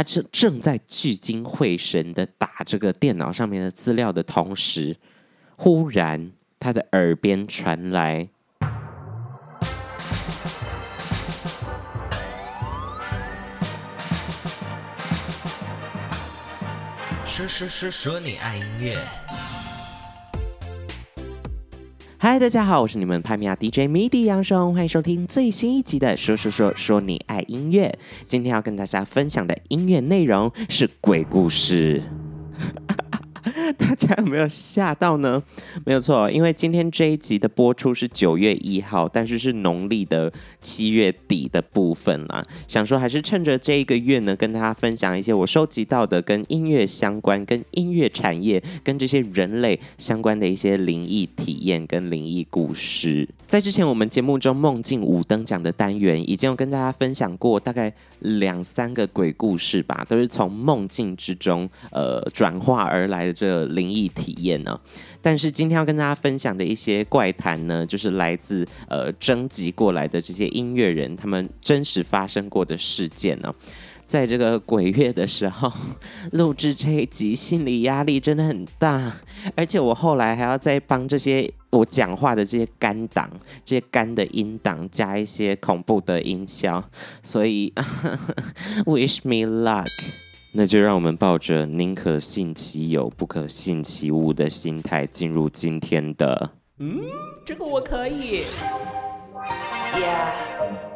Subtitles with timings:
[0.00, 4.96] 他正正在聚精会神的打这个电脑上面的资料的同时，
[5.56, 8.30] 忽然他的耳边传来。
[17.26, 19.19] 说说说说你爱音乐。
[22.22, 27.88] 嗨，大家好，我是你们派米亚 DJ MIDI 杨松，欢迎收听最新一集的《说说说说你爱音乐》。
[28.26, 32.02] 今天要跟大家分享的音乐内容是鬼故事。
[33.76, 35.42] 大家有没有吓到呢？
[35.84, 42.44] 没有错，因为今天这一集的播出是九月一号，但是是农历的七月底的部分啦。
[42.66, 53.28] 想说还是趁着这一个月呢，跟大家分享一些我收集到的跟音乐相关、跟音乐产业、跟这些人类相关的一些灵异体验跟灵异故事。
[53.46, 64.78] 在之前我们节目中梦境五灯奖的单元，已经有跟大家分享过大概两三个鬼故事吧，都是从梦境之中呃转化而来的这灵异体验呢，
[65.22, 73.54] 但是今天要跟大家分享的一些怪谈呢，就是来自呃征集过来的这些音乐人他们真实发生过的事件呢。
[74.06, 75.72] 在这个鬼月的时候
[76.32, 79.12] 录制这一集，心理压力真的很大，
[79.54, 83.30] 而且我后来还要再帮这些我讲话的这些干档、
[83.64, 86.82] 这些干的音档加一些恐怖的音效，
[87.22, 87.72] 所以
[88.84, 89.86] wish me luck。
[90.52, 96.50] 那就让我们抱着宁可信其有，不可信其无的心态进入今天的。
[96.78, 97.00] 嗯，
[97.44, 98.42] 这个我可以。
[99.92, 100.89] Yeah.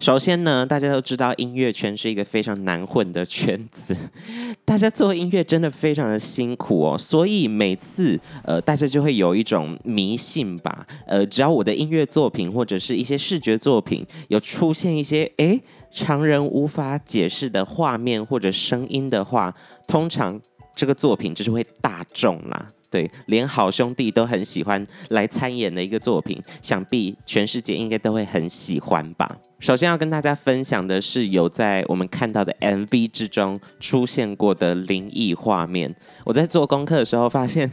[0.00, 3.94] 首先呢，大家都知道音乐圈是一个非常难混的圈子，
[4.64, 15.60] 大家做音乐真的非常的辛苦哦，所以每次呃，大家就会有一种迷信吧，呃，只要我的音乐作品或者是一些视觉作品有出现一些诶。
[15.92, 19.52] 常人无法解释的画面或者声音的话，
[19.88, 20.40] 通常
[20.76, 22.68] 这个作品就是会大众啦。
[22.90, 29.36] 对，连好兄弟都很喜欢来参演的一个作品，想必全世界应该都会很喜欢吧。
[29.60, 35.94] 首先要跟大家分享的是有在我们看到的 MV 之中出现过的灵异画面。
[36.24, 37.70] 我在做功课的时候发现。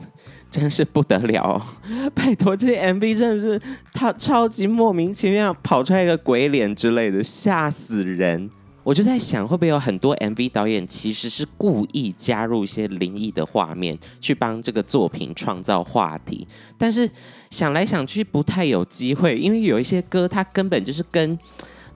[0.50, 1.62] 真是不得了哦！
[2.16, 8.50] 拜托，这些 MV 真的是他超级莫名其妙跑出来一个鬼脸之类的，吓死人！
[8.88, 16.48] 我就在想，会不会有很多 MV 导演其实是故意加入一些灵异的画面，去帮这个作品创造话题？
[16.78, 17.10] 但是
[17.52, 21.38] 想来想去，不太有机会，因为有一些歌，它根本就是跟。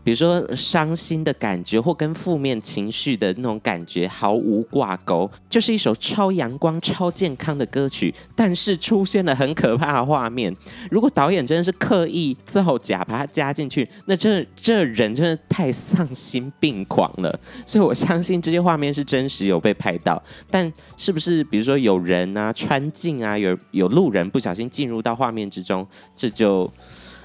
[0.04, 10.56] 比如说伤心的感觉，或跟负面情绪的那种感觉毫无挂钩，就是一首超阳光、超健康的歌曲，但是出现了很可怕的画面。
[10.90, 17.40] 如果导演真的是刻意造假把它加进去，那这这人真的太丧心病狂了。
[17.66, 26.72] 所以我相信这些画面是真实有被拍到，但是不是比如说有人啊穿镜啊，有有路人不小心进入到画面之中，这就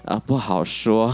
[0.04, 1.12] 啊、不好说。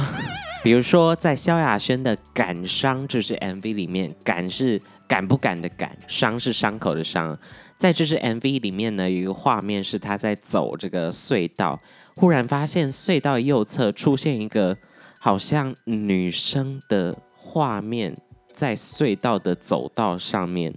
[0.62, 7.36] 比如说，在萧亚轩的《感伤》这支 MV 里面，“感”是敢不敢的“感”，“伤”是伤口的“伤”。
[7.76, 11.80] 在这支 MV 里面呢，有一个画面是他在走这个隧道，
[12.14, 14.76] 忽然发现隧道右侧出现一个
[15.18, 18.16] 好像女生的画面，
[18.52, 20.72] 在隧道的走道上面。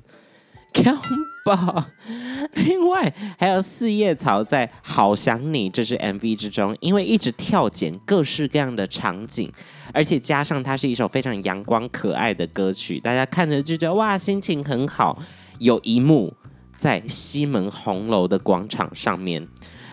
[2.54, 9.52] 另外还有四叶草在《好想你》这支 MV 之中，因为一直跳剪各式各样的场景，
[9.94, 15.22] 而且加上它是一首非常阳光可爱的歌曲，大家看着就觉得哇，心情很好。
[15.60, 16.34] 有一幕
[16.76, 19.48] 在西门红楼的广场上面，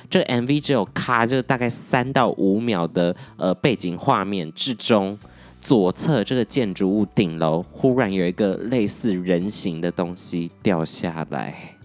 [0.08, 5.18] 这 MV 只有卡这大概三到五秒的呃背景画面之中。
[5.62, 11.76] 左侧这个建筑物顶楼忽然有一个类似人形的东西掉下来，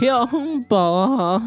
[0.00, 1.42] 拥抱！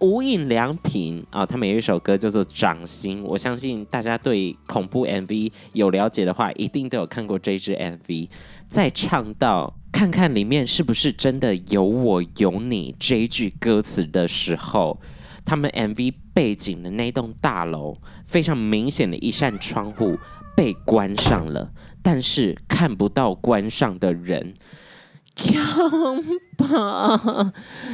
[0.00, 8.28] 无印良品啊，他们有一首歌叫做《掌心》，我相信大家对恐怖 MV 有了解的话，一定都有看过这支 MV。
[8.66, 14.98] 在唱到“看看里面是不是真的有我有你”这一句歌词的时候，
[15.44, 20.18] 他们 MV 背景的那栋大楼非常明显的一扇窗户。
[20.56, 21.70] 被关上了，
[22.02, 24.54] 但是看不到关上的人。
[25.34, 26.22] 恐
[26.56, 26.66] 怖！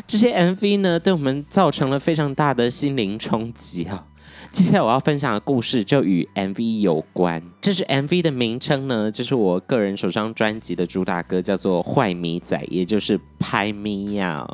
[0.08, 4.06] 这些 MV 呢，对我们造成了非常大的心灵冲击啊。
[4.50, 7.40] 接下来我要分享的故事就与 MV 有关。
[7.60, 14.46] 这是 MV 的名称呢，就是我个人首张专辑的主打歌，叫做《坏米仔》，也就是拍咪呀。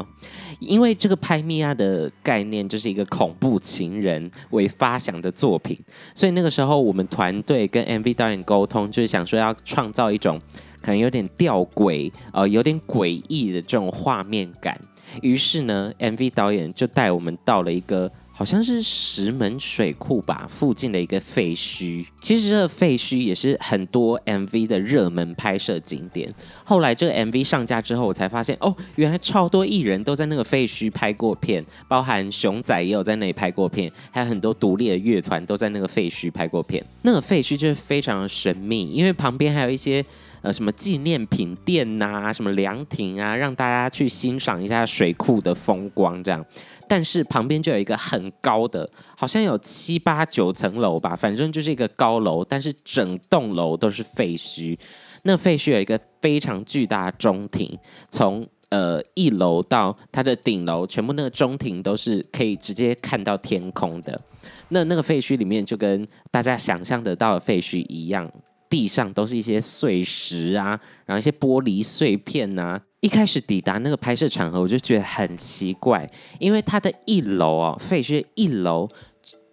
[0.58, 5.78] 因为这个拍咪呀的概念就是一个恐怖情人为发想的作品，
[6.14, 10.40] 所以那个时候我们团队跟 MV 导演沟通，就是想说要创造一种
[10.82, 14.78] 可能有点吊诡，呃，有点诡异的这种画面感。
[15.22, 18.10] 于是呢，MV 导演就带我们到了一个。
[18.36, 22.04] 好像是石门水库吧，附近的一个废墟。
[22.20, 26.34] 其实这个废墟也是很多 MV 的热门拍摄景点。
[26.64, 36.84] 后来这个 MV 上架之后，我才发现哦，原来超多艺人都在那个废墟拍过片，包含熊仔也有在那里拍过片，还有很多独立的乐团都在那个废墟拍过片。
[37.02, 40.04] 那个废墟就是非常的神秘，因为旁边还有一些
[40.42, 46.44] 呃什么纪念品店呐、啊，什么凉亭啊，让大家去欣赏一下水库的风光这样。
[46.88, 54.78] 但是旁边就有一个很高的，好像有七八九层楼吧，反正就是一个高楼，但是整栋楼都是废墟。
[55.22, 57.78] 那废墟有一个非常巨大的中庭，
[58.10, 64.20] 从呃一楼到它的顶楼，全部那个中庭都是可以直接看到天空的。
[64.68, 68.30] 那那个废墟里面就跟大家想象得到的废墟一样，
[68.74, 72.82] 地上都是一些碎石啊，然后一些玻璃碎片啊。
[72.98, 76.10] 一开始抵达那个拍摄场合，我就觉得很奇怪，
[76.40, 78.88] 因为它的一楼哦，废墟一楼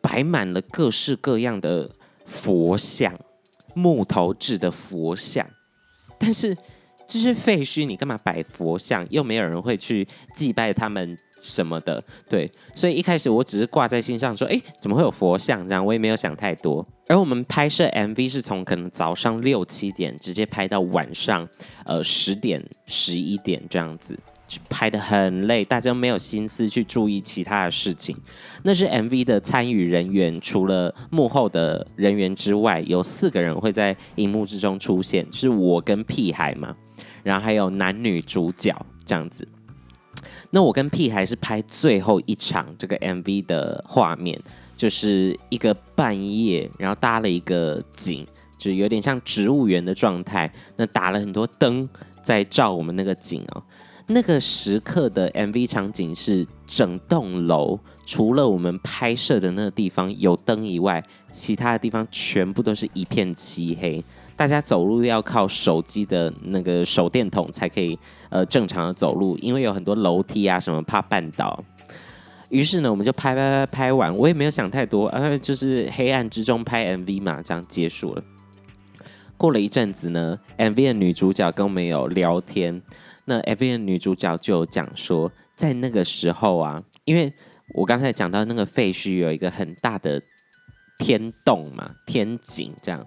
[0.01, 1.87] 摆满了各式各样的
[2.25, 3.13] 佛像，
[3.75, 5.47] 木头制的佛像，
[6.17, 6.57] 但是
[7.05, 9.05] 这是废墟，你干嘛摆佛像？
[9.11, 11.15] 又没有人会去祭拜他们。
[11.43, 15.83] 什么的，对，所以一开始我只是挂在心上说，哎，怎么会有佛像这样？
[15.83, 16.87] 我也没有想太多。
[17.11, 21.45] 而我们拍摄 MV 是从可能早上六七点直接拍到晚上，
[21.83, 24.17] 呃，十点十一点这样子，
[24.69, 28.15] 拍得很累，大家没有心思去注意其他的事情。
[28.63, 36.73] 那是 MV 的参与人员，除了幕后的人员之外，有四个人会在荧幕之中出现，是我跟屁孩嘛，
[37.23, 38.73] 然后还有男女主角
[39.05, 39.45] 这样子。
[40.51, 44.39] 那我跟屁孩是拍最后一场这个 MV 的画面，
[44.81, 48.25] 就是一个半夜，然后搭了一个景，
[48.57, 50.51] 就有点像植物园的状态。
[50.75, 51.87] 那打了很多灯
[52.23, 53.61] 在照我们那个景哦。
[54.07, 64.03] 那个时刻的 MV 场景是整栋楼除了我们拍摄的那个地方有灯以外，其他的地方全部都是一片漆黑。
[64.35, 67.99] 大家走路要靠手机的那个手电筒才可以，
[68.31, 71.63] 呃，正常的走路，因为有很多楼梯啊什么，怕绊倒。
[72.51, 78.23] 于是呢，我们就拍拍拍拍完，我也没有想太多，呃，就是黑暗之中拍 MV 嘛，这样结束了。
[79.37, 82.79] 过了一阵子呢，MV 的女主角跟我们有聊天，
[83.25, 87.33] 那 MV 的女主角就讲说，在那个时候啊，因为
[87.73, 90.21] 我刚才讲到那个废墟有一个很大的
[90.99, 93.03] 天洞嘛，天井这样。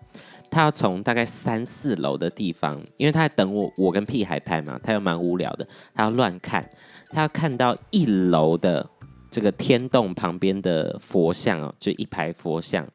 [0.50, 6.64] 他要从大概三四楼的地方，因为他在等我，我跟屁孩拍嘛，他又蛮无聊的，他要乱看，
[7.10, 8.88] 他要看到一楼的
[9.34, 12.88] 这个天洞旁边的佛像哦，就一排佛像，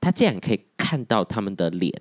[0.00, 1.92] 他竟然可以看到他们的脸，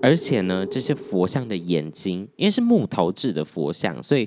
[0.00, 4.26] 而且呢，这些佛像的眼睛，因为是木头制的佛像，所以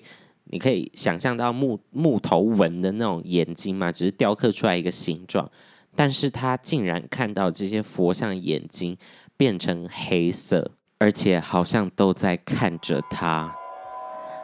[0.51, 5.49] 你可以想象到木木头纹的那种眼睛嘛，只是雕刻出来一个形状，
[5.95, 8.95] 但是他竟然看到这些佛像眼睛。
[9.39, 13.55] 变成黑色，而且好像都在看着他。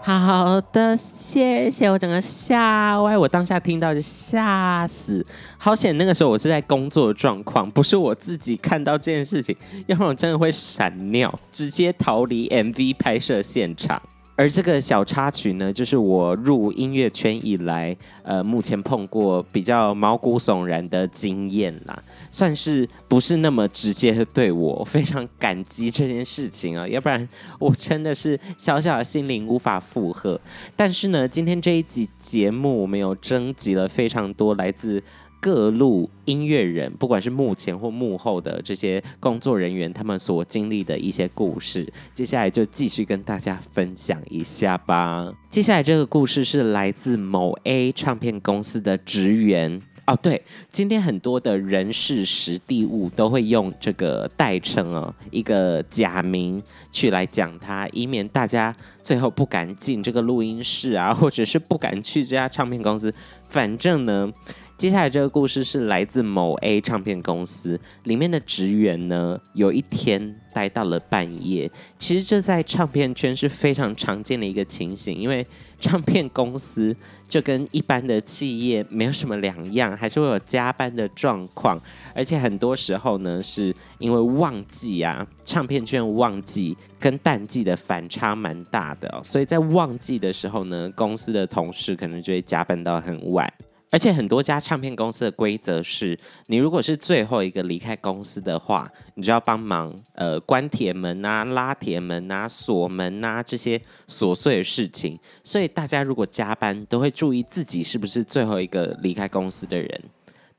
[0.06, 1.90] 好的，谢谢。
[1.90, 5.26] 我整个吓歪，我当下听到就吓死。
[5.58, 9.56] 好险，那个时候我是在工作状况，不是我自己看到这件事情，
[9.88, 14.02] 要不然我真的会闪尿，直接逃离 MV 拍摄现场。
[14.36, 27.28] 而这个小插曲呢，就是我入音乐圈以来，呃，目前碰过比较毛骨悚然的经验啦，算是不是那么直接的对我，非常感激这件事情啊，要不然
[27.60, 30.40] 我真的是小小的心灵无法负荷。
[30.76, 35.04] 但是呢，今天这一集节目，我们有征集了非常多来自。
[35.44, 45.34] 各路音乐人，不管是幕前或幕后的这些工作人员，他们所经历的一些故事，接下来就继续跟大家分享一下吧。
[45.52, 50.16] 接下来这个故事是来自某 A 唱片公司的职员哦。
[50.16, 63.14] 对，今天很多的人事实地物都会用这个代称哦，一个假名去来讲他，以免大家最后不敢进这个录音室啊，或者是不敢去这家唱片公司。
[63.50, 64.32] 反正呢。
[64.76, 71.72] 接下来这个故事是来自某 A 唱片公司里面的职员呢，有一天待到了半夜。
[71.98, 75.46] 其实这在唱片圈是非常常见的一个情形，因为
[75.80, 76.94] 唱片公司
[77.30, 81.82] 就跟一般的企业没有什么两样，还是会有加班的状况。
[82.14, 93.52] 而且很多时候呢，是因为旺季啊，唱片圈旺季跟淡季的反差蛮大的，所以在旺季的时候呢，公司的同事可能就会加班到很晚。
[93.94, 105.16] 而且很多家唱片公司的规则是，你如果是最后一个离开公司的话，你就要帮忙呃关铁门啊、拉铁门啊、锁门啊这些琐碎的事情。
[105.44, 110.02] 所以大家如果加班，都会注意自己是不是最后一个离开公司的人。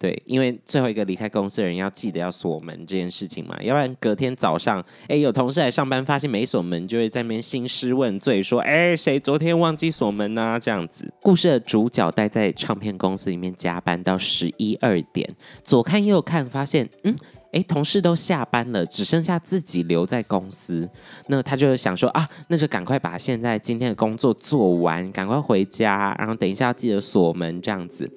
[0.05, 10.59] 对，因为最后一个离开公司的人要记得要锁门这件事情嘛，要不然隔天早上，哎，有同事来上班发现没锁门，就会在那边兴师问罪，说，哎，谁昨天忘记锁门呢？
[10.61, 11.11] 这样子。
[11.23, 17.17] 故事的主角待在唱片公司里面加班到十一二点，左看右看，发现，嗯。
[17.55, 20.89] 哎，同事都下班了，只剩下自己留在公司。
[21.29, 28.11] 那他就想说啊，那就赶快把现在今天的工作做完，赶快回家，然后等一下要记得锁门这样子。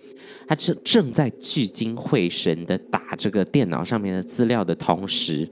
[0.47, 5.47] 他正正在聚精会神的打这个电脑上面的资料的同时，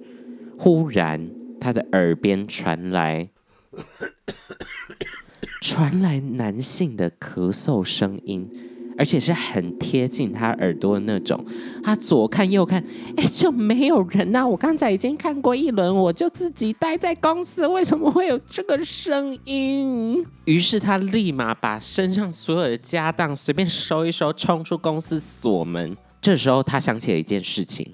[0.58, 1.30] 忽然
[1.62, 3.30] 他的耳边传来
[5.62, 8.50] 传来男性的咳嗽声音。
[8.98, 11.44] 而且是很贴近他耳朵的那种，
[11.84, 12.84] 他左看右看，
[13.18, 20.26] 哎，就没有人呐、我刚才已经看过一轮，我就自己待在公司，为什么会有这个声音？
[20.46, 25.96] 于是他立马把身上所有的家当随便收一收，冲出公司锁门。
[26.22, 27.92] 这时候他想起了一件事情：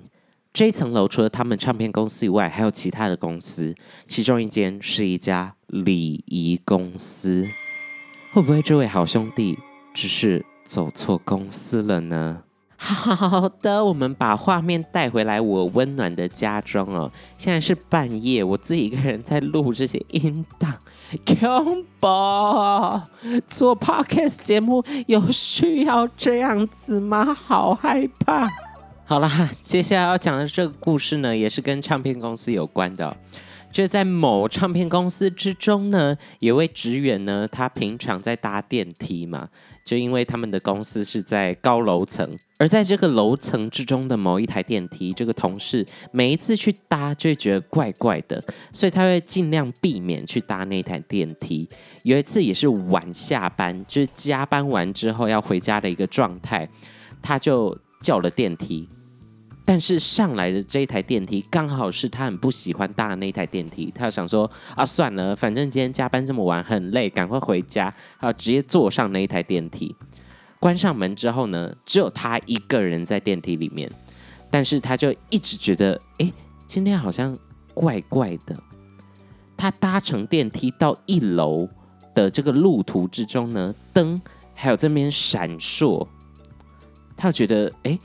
[0.53, 3.75] 这一层楼除了他们唱片公司以外，还有其他的公司，
[4.07, 7.47] 其中一间是一家礼仪公司。
[8.31, 9.57] 会不会这位好兄弟
[9.93, 10.45] 只是？
[10.63, 12.43] 走错公司了呢。
[12.83, 17.11] 好的，我们把画面带回来，我温暖的家中哦。
[17.37, 20.73] 现在是半夜，我自己一个人在录这些音档。
[21.23, 23.01] 恐怖！
[23.45, 27.31] 做 podcast 节目有需要这样子吗？
[27.31, 28.49] 好害怕。
[29.05, 33.15] 好啦，接下来要讲的这个故事呢，也是跟唱片公司有关的。
[33.71, 39.47] 就在某唱片公司之中呢，有位职员呢，他平常在搭电梯嘛，
[39.85, 51.69] 就因为他们的公司是在高楼层，而在这个楼层之中的某一台电梯，这个同事每一次去搭就会觉得怪怪的，所以他会尽量避免去搭那台电梯。
[52.03, 56.67] 有一次也是晚下班，就是加班完之后要回家的一个状态，
[57.21, 58.87] 他就叫了电梯。
[59.63, 69.95] 但是上来的这一台电梯刚好是他很不喜欢搭的那一台电梯，他想说啊，算了，反正今天加班这么晚很累，赶快回家，啊，直接坐上那一台电梯。
[70.59, 73.89] 关上门之后呢，只有他一个人在电梯里面，
[74.49, 76.33] 但是他就一直觉得，哎，
[76.65, 77.37] 今天好像
[77.73, 78.55] 怪怪的。
[79.55, 81.69] 他搭乘电梯到一楼
[82.15, 84.19] 的这个路途之中呢，灯
[84.55, 86.07] 还有这边闪烁，
[87.15, 87.97] 他就觉得，哎。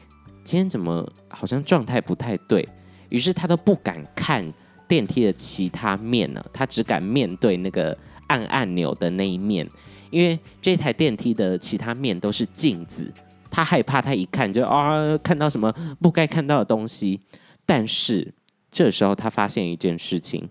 [0.47, 2.67] 今天怎么好像状态不太对？
[3.09, 4.41] 于是他都不敢看
[4.87, 7.97] 电梯的其他面呢，他只敢面对那个
[8.29, 9.69] 按按钮的那一面，
[10.09, 13.13] 因为这台电梯的其他面都是镜子，
[13.51, 17.21] 他害怕他一看就啊看到什么不该看到的东西。
[17.67, 18.33] 但是
[18.71, 20.49] 这时候他发现一件事情，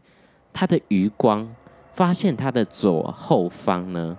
[0.51, 1.55] 他的余光
[1.93, 4.17] 发现他的左后方呢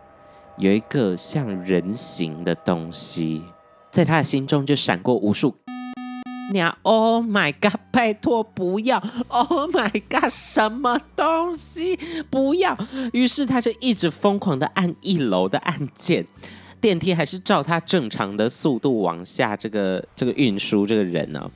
[0.57, 3.43] 有一个像人形的东西。
[3.97, 5.57] 在他的心中就闪过无数
[6.53, 7.81] 娘，Oh my God！
[7.91, 10.31] 拜托不要！Oh my God！
[10.31, 11.99] 什么东西？
[12.29, 12.77] 不要！
[13.15, 16.27] 于是他就一直疯狂的按一楼的按键，
[16.79, 21.51] 电梯还是照他正常的速度往下这个这个运输这个人呢、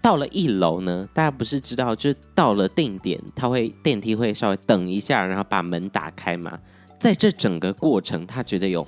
[0.00, 6.56] 到了一楼呢，大家不是知道，就到了定点，他会电梯会稍微等一下，然后把门打开嘛。
[7.00, 8.86] 在这整个过程，他觉得有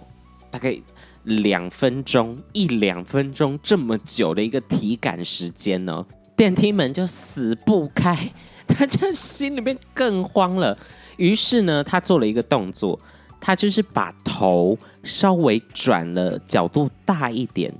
[0.52, 0.80] 大概。
[1.24, 8.32] 两分钟，一两分钟这么久的一个体感时间呢，电梯门就死不开，
[8.66, 10.76] 他就心里面更慌了。
[11.16, 12.98] 于是呢，他做了一个动作，
[13.38, 17.72] 他就是把头稍微转了角度大一点，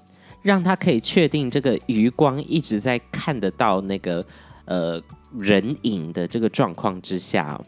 [0.42, 4.24] 让他可以确定这个余光一直在看得到那个
[4.66, 5.00] 呃
[5.38, 7.58] 人影的这个状况之下。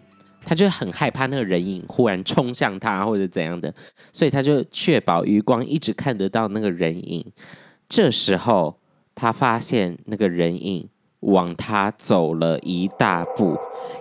[0.44, 3.72] 他就很害怕那个人影忽然冲向他或者怎样的，
[4.12, 7.25] 所以他就确保余光一直看得到那个人影。
[7.88, 8.78] 这时候
[9.14, 10.88] 他发现那个人影
[11.20, 13.56] 往他走了一大步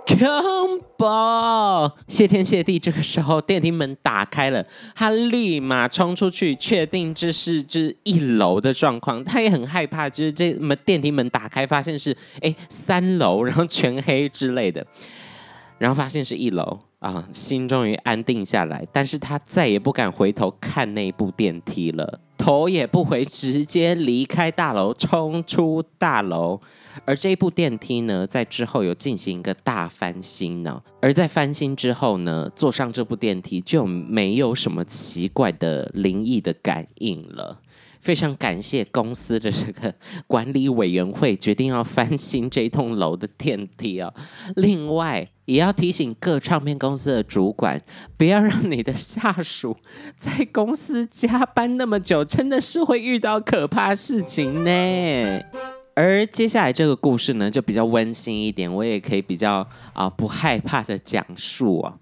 [0.08, 1.92] ，combo！
[2.08, 9.24] 谢天谢地，这个时候电梯门打开了，他立马冲出去，确定这是这一楼的状况。
[9.24, 14.84] 他也很害怕，就是这门电梯门打开，发现是哎三楼，然后全黑之类的。
[15.82, 26.62] 然后发现是一楼啊，心终于安定下来，但是他再也不敢回头看那部电梯了，头也不回，直接离开大楼，冲出大楼。
[27.04, 37.60] 而这部电梯呢，在之后有进行一个大翻新呢，而在翻新之后呢，坐上这部电梯就没有什么奇怪的灵异的感应了。
[38.02, 39.94] 非常感谢公司的这个
[40.28, 44.14] 管理委员会决定要翻新这栋楼的电梯哦。
[44.56, 47.80] 另外，也要提醒各唱片公司的主管，
[48.18, 49.78] 不要让你的下属
[50.18, 55.42] 在公司加班那么久，真的是会遇到可怕事情呢。
[55.94, 61.94] 而接下来这个故事呢，就比较温馨一点，我也可以比较啊、不害怕的讲述啊。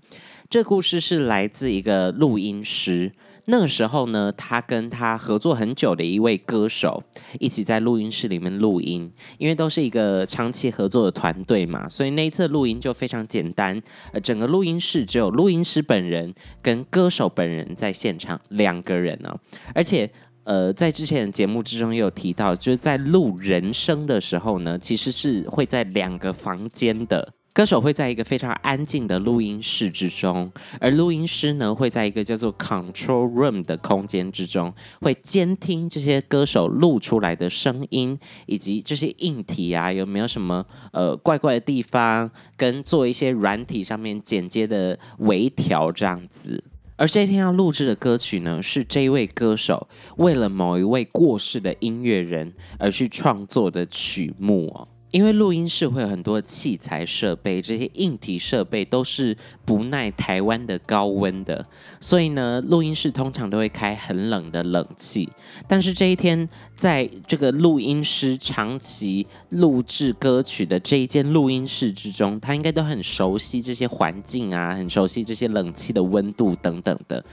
[0.49, 3.11] 这故事是来自一个录音师。
[3.45, 7.03] 那个时候呢，他跟他合作很久的一位歌手
[7.39, 13.79] 一起在录音室里面录音，因为都是一个长期合作的团队嘛，所以那一次录音就非常简单。
[14.11, 19.31] 呃，整个录音室只有录音师本人跟歌手本人在现场两个人呢，
[19.75, 20.09] 而且
[20.45, 27.33] 呃，在之前的节目之中也有提到，就是在录人声的时候呢，其实是会在两个房间的。
[27.51, 46.63] 歌手会在一个非常安静的录音室之中，而录音师呢会在一个叫做 control room 的空间之中，会监听这些歌手录出来的声音，以及这些硬体啊有没有什么呃怪怪的地方，跟做一些软体上面剪接的微调这样子。
[46.95, 49.87] 而这一天要录制的歌曲呢，是这一位歌手
[50.17, 54.87] 为了某一位过世的音乐人而去创作的曲目哦。
[55.11, 59.35] 因为录音室会有很多器材设备，这些硬体设备都是
[59.65, 61.65] 不耐台湾的高温的，
[61.99, 65.27] 所以呢，录音室通常都会开很冷的冷气。
[65.67, 77.23] 但是这一天，在这个录音师长期录制歌曲的这一间录音室之中，他应该都很熟悉这些环境啊，很熟悉这些冷气的温度等等的。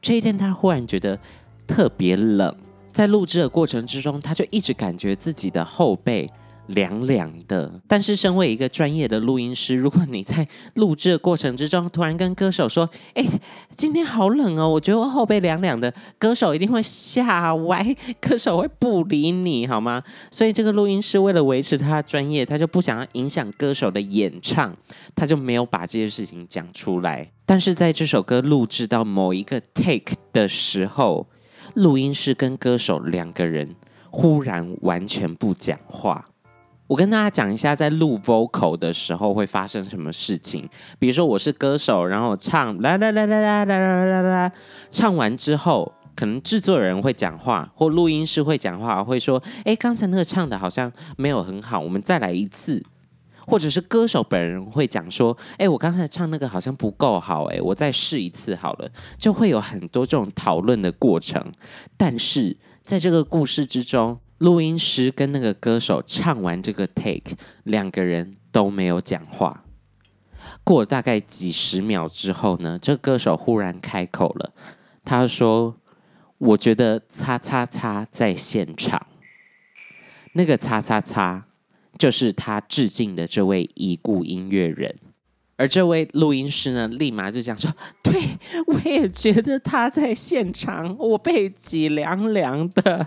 [0.00, 1.18] 这一天，他忽然觉得
[1.66, 2.56] 特别冷，
[2.90, 6.26] 在录制的过程之中，他就一直感觉自己的后背。
[6.68, 13.24] 凉凉的，但是身为一个专业的录音师，如果你在录制的过程之中突然跟歌手说：“哎，
[13.76, 17.84] 今天好冷哦，我觉得我后背凉凉的。”歌手一定会吓歪，
[18.20, 20.02] 歌手会不理你，好吗？
[20.30, 24.76] 所以这个录音师为了维持他的专业，他就不想要影响歌手的演唱，
[25.14, 27.30] 他就没有把这些事情讲出来。
[27.46, 31.26] 但是在这首歌录制到某一个 take 的时候，
[31.74, 33.74] 录音师跟歌手两个人
[34.10, 36.28] 忽然完全不讲话。
[36.88, 40.66] 我跟大家讲一下，在录 vocal 的时候会发生什么事情。
[40.98, 44.52] 比如说，我是歌手，然后唱啦啦啦啦啦啦啦啦啦，
[44.90, 52.82] 唱完之后，可能制作人会讲话，或录音师会讲话，会说：“哎，刚才那个唱的好像没有很好，我们再来一次。”
[53.46, 61.52] 或者是歌手本人会讲说：“哎，我刚才唱那个好像不够好，哎，我再试一次好了。”就会有很多这种讨论的过程。
[61.98, 69.64] 但是在这个故事之中，录音师跟那个歌手唱完这个 take，两个人都没有讲话。
[70.62, 74.52] 过了大概几十秒之后呢，这个歌手忽然开口了，
[75.04, 75.76] 他说
[76.38, 79.06] ：“我觉得叉叉叉在现场，
[80.34, 81.46] 那个叉叉叉
[81.98, 84.94] 就是他致敬的这位已故音乐人。”
[85.56, 87.74] 而这位录音师呢，立马就讲说
[88.04, 93.06] ：“对，我也觉得他在现场，我背脊凉凉的。”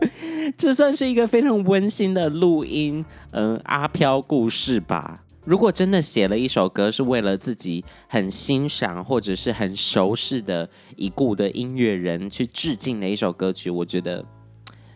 [0.56, 5.22] 这算是一个非常温馨的录音，嗯，阿飘故事吧。
[5.44, 14.24] 如果真的写了一首歌，是为了自己很欣赏或者是很熟悉的已故的音乐人去致敬的一首歌曲，我觉得，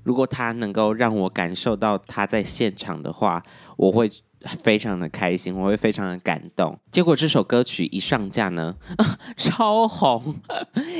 [0.02, 3.42] 如果他能够让我感受到他在现场的话，
[3.76, 4.10] 我会。
[4.60, 6.78] 非常的开心，我会非常的感动。
[6.90, 8.74] 结果这首歌曲一上架呢，
[9.36, 10.34] 超红，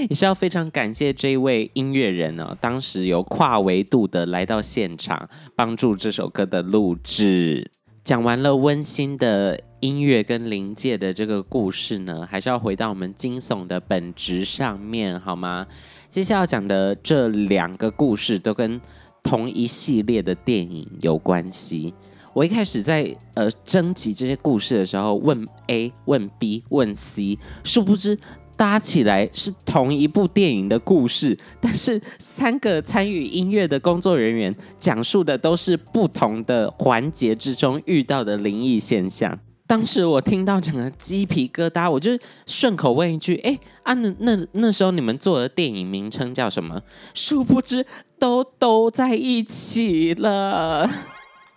[0.09, 7.71] 也是要非常感谢这一位音乐人哦，当时有跨维度的来到现场，帮助这首歌的录制。
[8.03, 15.67] 讲完了温馨的音乐跟灵界的这个故事呢，还是要回到我们惊悚的本质上面，好吗？
[16.09, 18.81] 接下来要讲的这两个故事都跟
[19.23, 21.95] 同一系列的电影有关系。
[22.33, 28.19] 我一开始在呃征集这些故事的时候，问 A 问 B 问 C，殊不知
[28.57, 39.39] 搭起来是同一部电影的故事，但是三个参与音乐的工作人员讲述的都是不同的环节之中遇到的灵异现象。
[39.67, 42.11] 当时我听到整个鸡皮疙瘩，我就
[42.47, 46.83] 顺口问一句：“哎啊，那那那时候你们做的电影名称叫什么？”
[47.15, 47.87] 殊不知
[48.19, 50.91] 都都在一起了。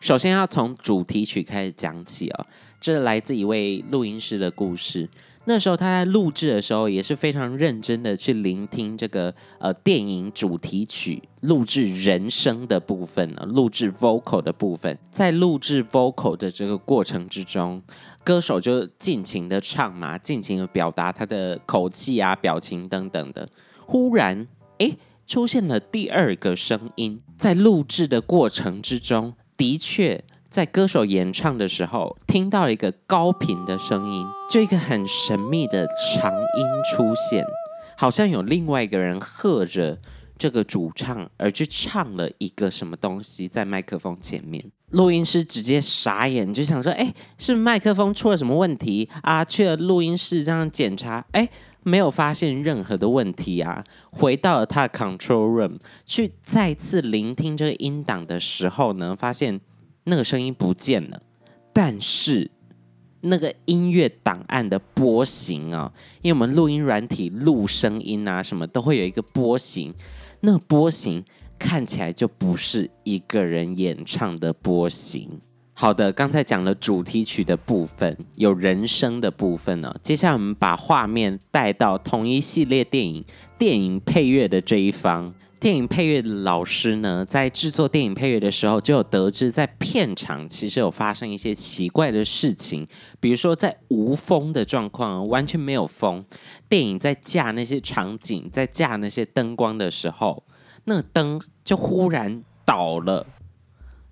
[0.03, 2.45] 首先要从主题曲开始讲起哦，
[2.81, 5.09] 这来自一位录音师的故事。
[5.45, 14.99] 那时候他在录制的时候也是非常认真的去聆听这个呃电影主题曲录制人声的部分呢，录制 vocal 的部分。
[15.09, 17.81] 在录制 vocal 的这个过程之中，
[18.25, 23.47] 歌手就尽情的唱嘛，尽情的表达他的口气啊、表情等等的。
[23.85, 24.45] 忽然，
[24.79, 24.97] 诶。
[25.25, 37.45] 出现了第二个声音，在录制的过程之中，的确在歌手演唱的时候听到一个高频的声音，就一个很神秘的长音出现，
[37.97, 39.97] 好像有另外一个人和着
[40.37, 44.63] 这个主唱而去唱了一个什么东西在麦克风前面。
[44.93, 51.47] 录音师直接傻眼，就想说：“哎，是麦克风出了什么问题啊？”去了录音室这样检查，哎。
[51.85, 53.83] 没有发现任何的问题啊！
[54.09, 59.59] 回到了他的 control room 去再次聆听这个音档的时候呢，发现
[60.05, 61.21] 那个声音不见了，
[61.73, 62.49] 但是
[63.19, 69.93] 那个音乐档案的波形啊，因为我们录音软体录声音啊，什么都会有一个波形，
[70.39, 71.21] 那个波形
[71.63, 75.29] 看起来就不是一个人演唱的波形。
[75.73, 79.95] 好的，刚才讲了主题曲的部分，有人声的部分呢。
[80.03, 83.23] 接下来我们把画面带到同一系列电影
[83.57, 85.33] 电影配乐的这一方。
[85.59, 92.85] 电影配乐的老师呢，在制作电影配乐的时候，就有得知在片场其实有发生一些奇怪的事情，
[93.21, 96.21] 比如说在无风的状况，完全没有风，
[96.67, 100.43] 电影在架那些场景，在架那些灯光的时候，
[100.85, 103.25] 那个灯就忽然倒了。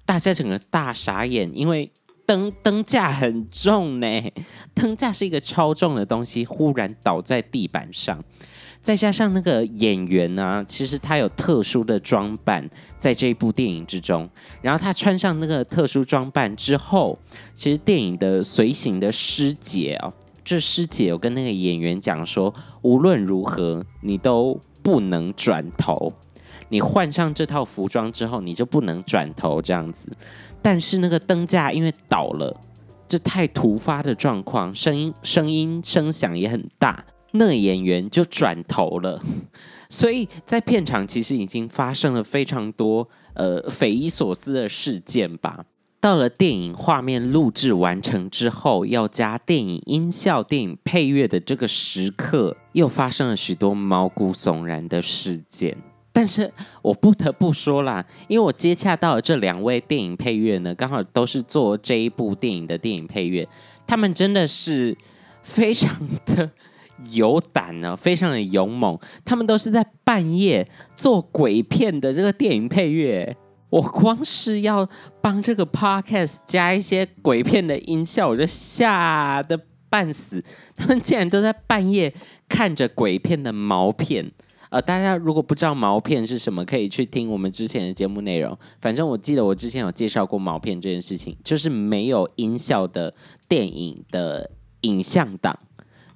[0.05, 1.91] 大家整个大傻眼，因为
[2.25, 4.31] 灯灯架很重呢，
[4.73, 8.21] 灯架是一个超重的东西，忽然倒在地板上，
[8.81, 14.29] 再加上那个演员呢、啊，其实他有特殊的装扮在这一部电影之中，
[14.61, 17.17] 然后他穿上那个特殊装扮之后，
[17.53, 26.13] 其实电影的随行的师姐哦，这师姐有跟那个演员讲说，无论如何你都不能转头。
[26.71, 30.09] 你换上这套服装之后，你就不能转头这样子。
[30.61, 32.59] 但是那个灯架因为倒了，
[33.07, 39.21] 这太突发的状况，声音声音声响也很大，那演员就转头了。
[39.89, 45.65] 所以在片场其实已经发生了非常多呃匪夷所思的事件吧。
[45.99, 55.77] 到了电影画面录制完成之后，要加电影音效、电影配乐的这个时刻，又发生了许多毛骨悚然的事件。
[56.13, 63.47] 但是我不得不说啦，因为我接洽到的这两位电影配乐呢，刚好都是做这一部电影的电影配乐，
[63.87, 64.97] 他们真的是
[65.41, 65.89] 非常
[66.25, 66.51] 的
[67.13, 68.99] 有胆呢， 非常的勇猛。
[69.23, 73.35] 他们都是在半夜做鬼片的这个电影配乐，
[73.69, 74.87] 我光是要
[75.21, 79.57] 帮这个 podcast 加一些鬼片的音效，我就吓得
[79.89, 80.43] 半死。
[80.75, 82.13] 他们竟然都在半夜
[82.49, 84.29] 看着鬼片的毛片。
[84.71, 88.57] 呃，大家如果不知道毛片是什么，可以去听我们之前的节目内容。
[88.79, 93.13] 反正我记得我之前有介绍过毛片这件事情，就是没有音效的
[93.49, 94.49] 电影的
[94.81, 95.59] 影像档，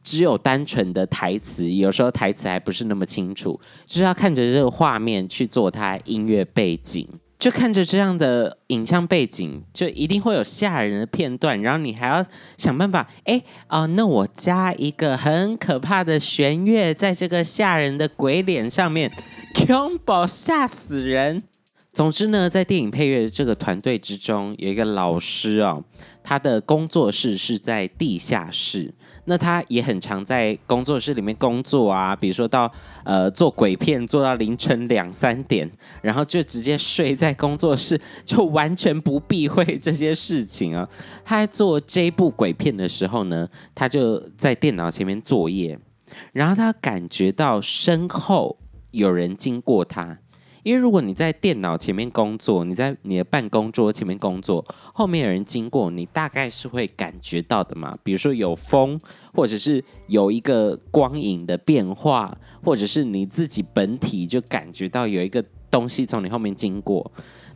[0.01, 7.05] 只有单纯的台词，有时候台词还不是那么清楚，就是要看着这个画面去做它音乐背景。
[7.45, 12.25] 就看着这样的影像背景，就一定会有吓人的片段，然后你还要
[12.58, 19.12] 想办法，哎，哦，那我加一个很可怕的弦乐在这个吓人的鬼脸上面，
[19.67, 21.43] 恐怖吓死人。
[21.93, 25.84] 总之呢，在电影配乐的这个团队之中，有一个老师哦，
[26.23, 28.91] 他的工作室是在地下室。
[29.25, 32.71] 那他也很常在工作室里面工作啊，比如说到
[33.03, 35.69] 呃做鬼片做到凌晨两三点，
[36.01, 40.88] 然后就直接睡在工作室，就完全不避讳这些事情啊。
[41.23, 45.77] 他在做这部鬼片的时候呢，他就在电脑前面作业，
[46.31, 48.57] 然后他感觉到身后
[48.91, 50.19] 有人经过他。
[50.65, 57.95] 因为如果你在电脑前面工作，你在你的办公桌前面工作，后面有人经过，你大概是会感觉到的嘛。
[58.04, 58.99] 比如说有风，
[59.32, 67.12] 或者是有一个光影的变化，或者是你自己本体就感觉到有一个东西从你后面经过。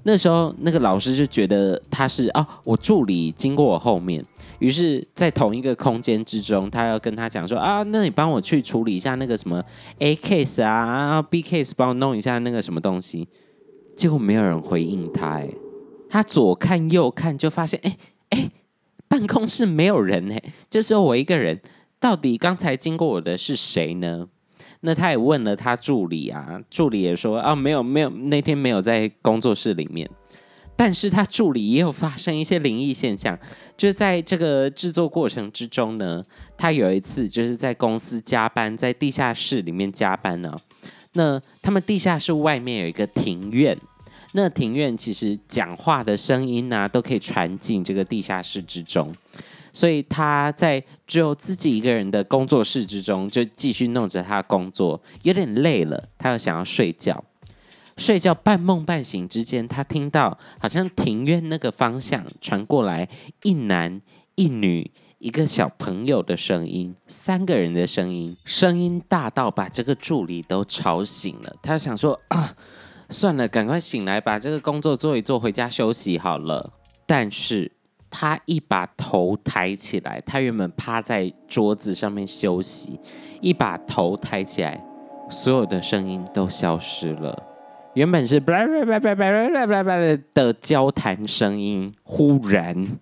[0.10, 4.26] 那时候，那个老师就觉得他是啊，我助理经过我后面，
[4.58, 9.64] 于是，在同一个空间之中，他要跟他讲说啊，那你帮我去处理一下那个什么
[10.00, 13.28] A case 啊，B case 帮我弄一下那个什么东西。
[13.96, 15.50] 结果没有人回应他，哎，
[16.10, 17.98] 他左看右看，就发现，哎
[18.30, 18.50] 哎，
[19.08, 21.62] 办公室没有人，哎，就只有我一个人。
[22.00, 24.30] 到底刚才经过我的是谁呢？
[24.82, 30.10] 那他也问了他助理啊，助理也说啊，没有没有，那天没有在工作室里面。
[30.76, 33.38] 但是他助理也有发生一些灵异现象，
[33.76, 36.24] 就在这个制作过程之中呢，
[36.56, 40.58] 他有一次就是在公司加班，在地下室里面加班呢。
[41.14, 43.78] 那他们地下室外面有一个庭院，
[44.34, 49.14] 那庭院其实讲话的声音啊，都可以传进这个地下室之中。
[49.72, 57.24] 所以他在只有自己一个人的工作室之中，就继续弄着他的工作，有点累了，他又想要睡觉。
[57.98, 63.10] 睡觉半梦半醒之间，他听到好像庭院那个方向传过来
[63.44, 64.02] 一男
[64.36, 71.54] 一女一个小朋友的声音，三个人的声音，声音大到把这个助理都吵醒了。
[71.62, 72.56] 他想说啊，
[73.10, 76.72] 算了，赶快醒来，把这个工作做一做，回家休息好了。
[77.06, 77.79] 但是。
[78.10, 83.00] 他一把头抬起来，他原本趴在桌子上面休息，
[83.42, 84.84] 一把头抬起来，
[85.30, 87.44] 所有的声音都消失了。
[87.94, 89.98] 原本是叭叭叭叭叭叭叭
[90.34, 93.00] 的交谈声音，忽然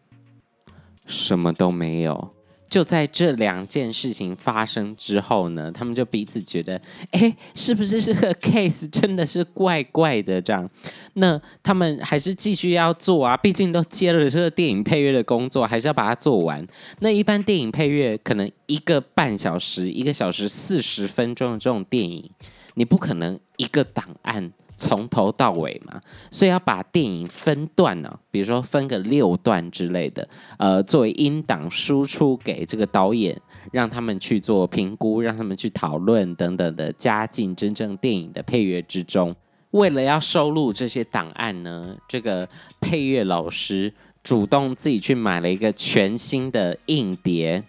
[1.05, 2.33] 什么都没有。
[2.69, 6.79] 就在这两件事情发生之后呢，他们就彼此觉得，
[7.11, 10.69] 哎，是不是这个 case 真的是怪怪的这样？
[11.13, 16.65] 那他们还是继续要做啊，毕竟都接了这个电影配乐的工作，还是要把它做完。
[16.99, 22.29] 那一般电影配乐可能一个半小时、一个小时四十分钟的这种电影，
[22.75, 24.51] 你不可能一个档案。
[24.77, 25.99] 从头到尾嘛，
[26.31, 33.35] 所以要把电影分段呢、比如说分个六段之类的，呃，作为音档输出给这个导演，
[33.73, 39.35] 让他们去做评估，让他们去讨论等等的，加进真正电影的配乐之中。
[39.71, 42.47] 为了要收录这些档案呢，这个
[42.79, 43.91] 配乐老师
[44.23, 47.63] 主动自己去买了一个全新的硬碟。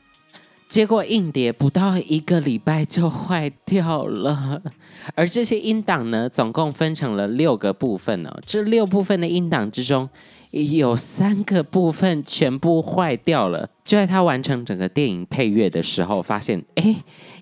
[0.68, 4.62] 结果硬碟不到一个礼拜就坏掉了，
[5.16, 8.38] 而这些音档呢，总共分成了六个部分哦。
[8.46, 10.08] 这六部分的音档之中，
[10.50, 13.70] 有三个部分全部坏掉了。
[13.82, 16.96] 就在他完成整个电影配乐的时候，发现，哎，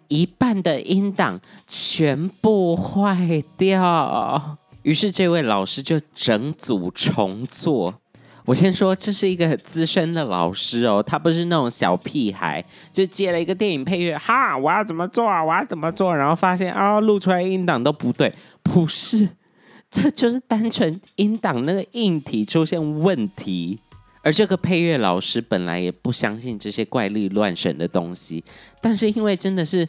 [0.07, 4.57] 一半的音档全部坏掉。
[4.83, 7.93] 于是这位老师就整组重做。
[8.47, 15.45] 我先说，这是一个很资深的老师哦，他不是那种小屁孩，就接了一个电影配乐，哈，我要怎么做啊？
[15.45, 16.17] 我要怎么做？
[16.17, 18.33] 然后发现啊，录出来音档都不对，
[18.63, 19.29] 不是，
[19.91, 23.81] 这就是单纯音档那个硬体出现问题。
[24.23, 28.45] 而这个配乐老师本来也不相信这些怪力乱神的东西，
[28.81, 29.89] 但是因为真的是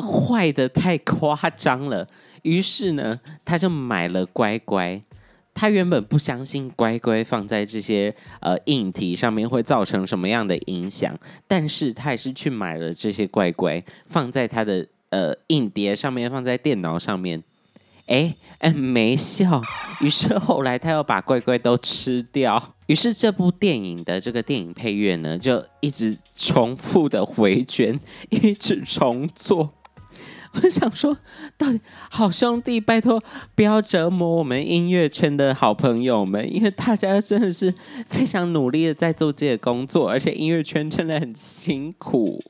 [0.00, 2.08] 坏得太夸张了，
[2.42, 5.00] 于是呢，他就买了乖乖。
[5.54, 17.42] 他原本不相信乖乖放在这些呃硬体上面会造成什么样的影响，但是他还是去买了这些乖乖放在他的呃硬碟上面，放在电脑上面，
[18.06, 19.62] 哎哎没效，
[20.00, 29.72] 于是后来他又把乖乖都吃掉，于是这部电影的这个电影配乐呢就一直重复的回圈，一直重做。
[30.62, 31.16] 我想说，
[31.56, 33.22] 到底好兄弟，拜托
[33.56, 37.74] 不要折磨我们音乐圈的好朋友们，因为大家真的是
[38.06, 42.40] 非常努力的在做这个工作，而且音乐圈真的很辛苦。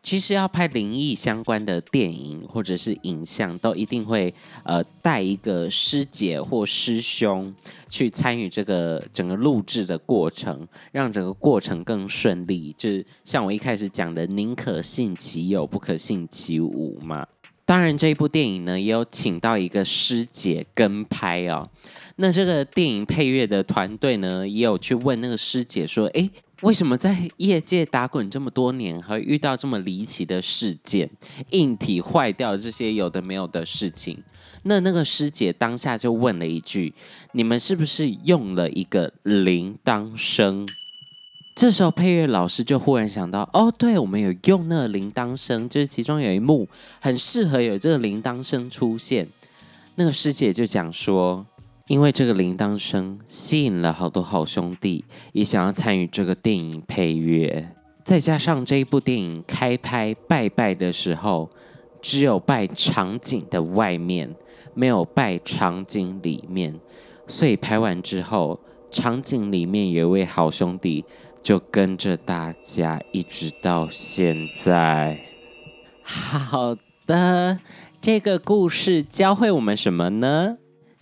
[0.00, 7.52] 其实要拍灵异相关的电影或者是影像，都一定会呃带一个师姐或师兄
[7.90, 12.72] 去参与这个整个录制的过程，让整个过程更顺利。
[12.78, 17.26] 就是像我一开始讲的，宁可信其有，不可信其无嘛。
[17.68, 21.68] 当然，这一部电影呢，也有请到一个师姐跟拍哦。
[22.16, 26.30] 那这个电影配乐的团队呢，也有去问那个师姐说：“诶，
[26.62, 31.10] 为什么在业界打滚这么多年，还遇到这么离奇的事件，
[31.50, 34.22] 硬体坏掉这些有的没有的事情？”
[34.64, 36.94] 那那个师姐当下就问了一句
[37.32, 40.66] ：“你们是不是用了一个铃铛声？”
[41.58, 46.68] 这时候配乐老师就忽然想到，哦，对，我们有用那个铃铛声，就是其中有一幕
[47.00, 49.26] 很适合有这个铃铛声出现。
[49.96, 51.44] 那个师姐就讲说，
[51.88, 57.68] 因为这个铃铛声吸引了好多好兄弟，也想要参与这个电影配乐，
[58.04, 61.50] 再加上这一部电影开拍拜拜的时候，
[62.00, 64.32] 只有拜场景的外面，
[64.74, 66.78] 没有拜场景里面，
[67.26, 68.60] 所以拍完之后，
[68.92, 71.04] 场景里面有一位好兄弟。
[71.48, 75.18] 就跟着大家一直到现在。
[76.02, 77.58] 好的，
[78.02, 80.58] 这个故事教会我们什么呢？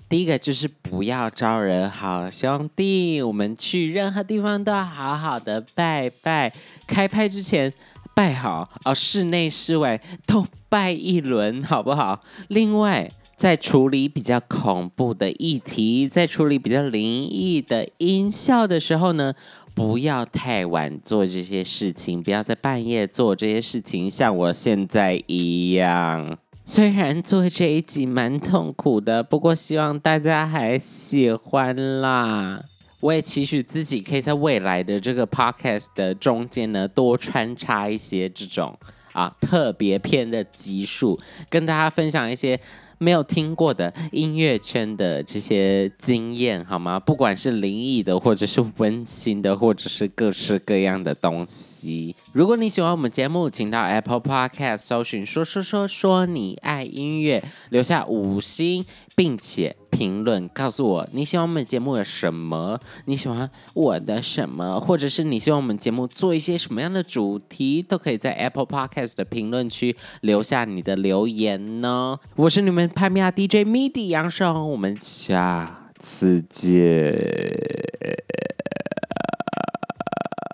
[0.08, 6.52] 第一个就是不要招惹好兄弟，我们去任何地方都要好好的拜拜。
[6.86, 7.72] 开拍之前
[8.14, 12.22] 拜好哦，室内室外都拜一轮，好不好？
[12.46, 19.34] 另外，在处理比较恐怖的议题，在处理比较灵异的音效的时候呢，
[19.76, 26.38] 不要太晚做这些事情，不要在半夜做这些事情，像我现在一样。
[26.64, 32.64] 虽然做这一集蛮痛苦的，不过希望大家还喜欢啦。
[33.00, 38.74] 我也期许自己可以在未来的这个 podcast 的中间呢，多穿插一些这种
[39.12, 42.58] 啊特别篇的集数，跟大家分享一些
[42.98, 46.98] 没有听过的音乐圈的这些经验，好吗？
[46.98, 52.14] 不管是灵异的，或者是温馨的，或者是各式各样的东西。
[52.32, 72.18] 如果你喜欢我们节目，请到 Apple Podcast 搜寻说说说说你爱音乐，留下五星，并且评论告诉我你喜欢我们节目的什么，你喜欢我的什么，或者是你希望我们节目做一些什么样的主题，都可以在 Apple Podcast 的评论区留下你的留言呢。
[72.36, 77.14] 我是你们潘米亚 DJ MIDI 杨胜，我们下次见。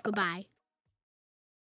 [0.03, 0.52] Goodbye。